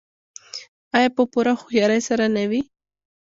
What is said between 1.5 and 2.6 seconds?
هوښیارۍ سره نه